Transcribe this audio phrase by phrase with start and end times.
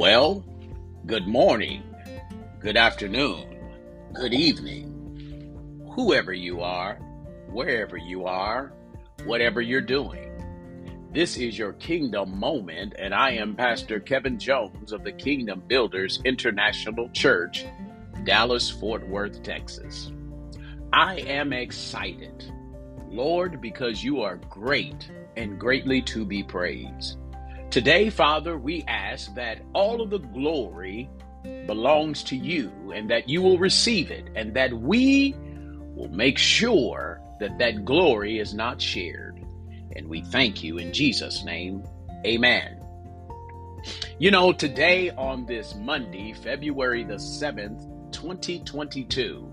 [0.00, 0.42] Well,
[1.04, 1.82] good morning,
[2.58, 3.54] good afternoon,
[4.14, 6.94] good evening, whoever you are,
[7.50, 8.72] wherever you are,
[9.24, 10.30] whatever you're doing.
[11.12, 16.22] This is your kingdom moment, and I am Pastor Kevin Jones of the Kingdom Builders
[16.24, 17.66] International Church,
[18.24, 20.12] Dallas, Fort Worth, Texas.
[20.94, 22.50] I am excited,
[23.10, 27.18] Lord, because you are great and greatly to be praised.
[27.70, 31.08] Today, Father, we ask that all of the glory
[31.68, 35.36] belongs to you and that you will receive it and that we
[35.94, 39.40] will make sure that that glory is not shared.
[39.94, 41.84] And we thank you in Jesus' name.
[42.26, 42.82] Amen.
[44.18, 49.48] You know, today on this Monday, February the 7th, 2022,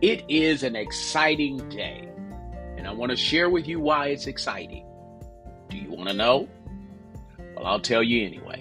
[0.00, 2.08] it is an exciting day.
[2.78, 4.86] And I want to share with you why it's exciting.
[5.68, 6.48] Do you want to know?
[7.56, 8.58] Well, I'll tell you anyway.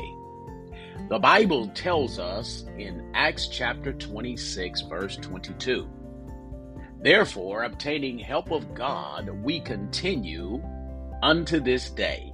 [1.10, 5.90] The Bible tells us in Acts chapter 26, verse 22
[7.02, 10.62] Therefore, obtaining help of God, we continue
[11.24, 12.32] unto this day.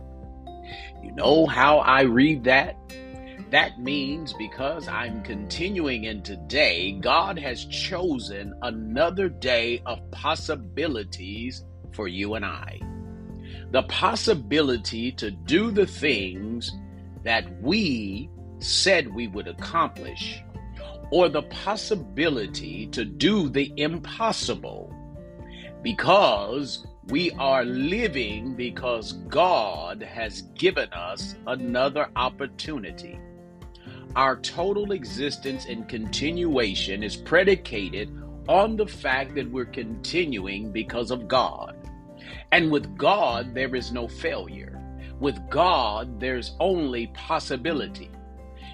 [1.01, 2.75] You know how I read that?
[3.49, 11.63] That means because I'm continuing in today, God has chosen another day of possibilities
[11.93, 12.79] for you and I
[13.71, 16.71] the possibility to do the things
[17.23, 18.29] that we
[18.59, 20.41] said we would accomplish,
[21.11, 24.93] or the possibility to do the impossible
[25.83, 33.19] because we are living because God has given us another opportunity.
[34.15, 38.11] Our total existence and continuation is predicated
[38.49, 41.75] on the fact that we're continuing because of God.
[42.51, 44.81] And with God, there is no failure.
[45.19, 48.11] With God, there's only possibility.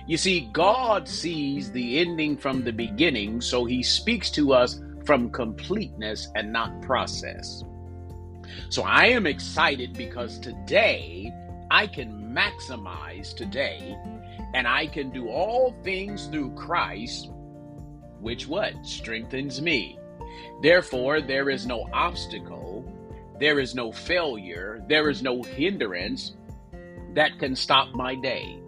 [0.06, 5.30] You see, God sees the ending from the beginning, so he speaks to us from
[5.30, 7.64] completeness and not process.
[8.70, 11.32] So I am excited because today
[11.72, 13.98] I can maximize today
[14.54, 17.32] and I can do all things through Christ,
[18.20, 18.74] which what?
[18.86, 19.98] Strengthens me.
[20.62, 22.73] Therefore, there is no obstacle
[23.40, 26.34] there is no failure, there is no hindrance
[27.14, 28.60] that can stop my day.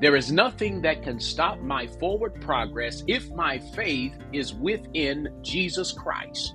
[0.00, 5.92] There is nothing that can stop my forward progress if my faith is within Jesus
[5.92, 6.54] Christ.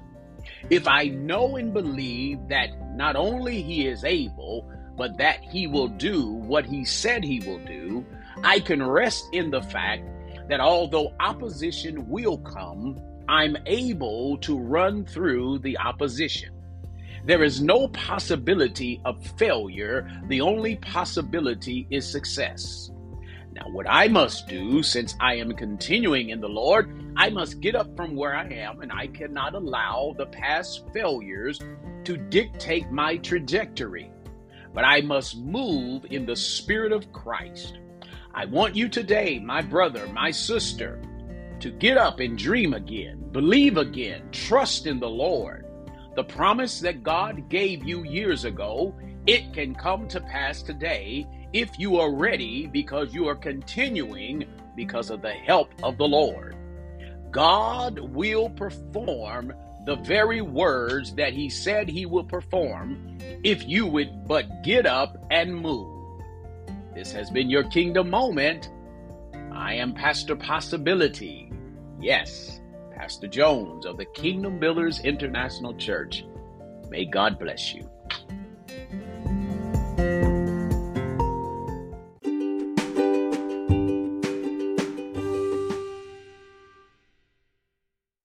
[0.70, 5.88] If I know and believe that not only He is able, but that He will
[5.88, 8.06] do what He said He will do,
[8.44, 10.04] I can rest in the fact
[10.50, 16.55] that although opposition will come, I'm able to run through the opposition.
[17.26, 20.08] There is no possibility of failure.
[20.28, 22.92] The only possibility is success.
[23.52, 27.74] Now, what I must do, since I am continuing in the Lord, I must get
[27.74, 31.60] up from where I am, and I cannot allow the past failures
[32.04, 34.12] to dictate my trajectory.
[34.74, 37.80] But I must move in the Spirit of Christ.
[38.36, 41.02] I want you today, my brother, my sister,
[41.62, 45.65] to get up and dream again, believe again, trust in the Lord.
[46.16, 48.96] The promise that God gave you years ago,
[49.28, 54.46] it can come to pass today if you are ready because you are continuing
[54.76, 56.56] because of the help of the Lord.
[57.32, 59.54] God will perform
[59.86, 65.18] the very words that He said He will perform if you would but get up
[65.32, 66.22] and move.
[66.94, 68.70] This has been your kingdom moment.
[69.52, 71.52] I am Pastor Possibility.
[72.00, 72.62] Yes.
[72.96, 76.24] Pastor Jones of the Kingdom Builders International Church.
[76.90, 77.90] May God bless you.